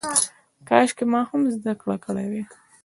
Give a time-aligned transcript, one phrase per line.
[0.67, 2.43] کاشکې ما هم زده کړه کړې وای.